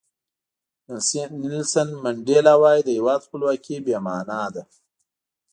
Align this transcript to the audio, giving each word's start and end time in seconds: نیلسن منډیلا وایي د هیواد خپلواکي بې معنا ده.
نیلسن 1.41 1.89
منډیلا 2.03 2.53
وایي 2.61 2.81
د 2.85 2.89
هیواد 2.97 3.19
خپلواکي 3.25 3.75
بې 3.85 3.97
معنا 4.05 4.43
ده. 4.53 4.63